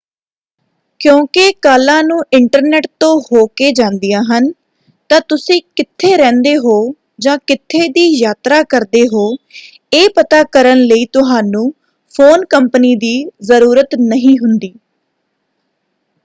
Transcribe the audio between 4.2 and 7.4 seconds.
ਹਨ ਤਾਂ ਤੁਸੀਂ ਕਿੱਥੇ ਰਹਿੰਦੇ ਹੋ ਜਾਂ